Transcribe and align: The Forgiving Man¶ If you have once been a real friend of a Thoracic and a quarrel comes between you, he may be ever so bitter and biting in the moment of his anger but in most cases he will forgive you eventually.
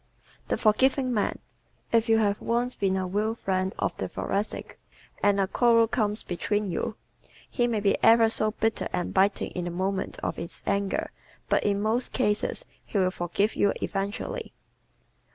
The 0.47 0.57
Forgiving 0.57 1.13
Man¶ 1.13 1.37
If 1.95 2.09
you 2.09 2.17
have 2.17 2.41
once 2.41 2.73
been 2.73 2.97
a 2.97 3.05
real 3.05 3.35
friend 3.35 3.71
of 3.77 3.93
a 4.01 4.07
Thoracic 4.07 4.79
and 5.21 5.39
a 5.39 5.45
quarrel 5.45 5.87
comes 5.87 6.23
between 6.23 6.71
you, 6.71 6.95
he 7.47 7.67
may 7.67 7.81
be 7.81 8.03
ever 8.03 8.27
so 8.27 8.49
bitter 8.49 8.87
and 8.93 9.13
biting 9.13 9.51
in 9.51 9.65
the 9.65 9.69
moment 9.69 10.17
of 10.23 10.37
his 10.37 10.63
anger 10.65 11.11
but 11.49 11.63
in 11.63 11.83
most 11.83 12.13
cases 12.13 12.65
he 12.83 12.97
will 12.97 13.11
forgive 13.11 13.55
you 13.55 13.73
eventually. 13.79 14.51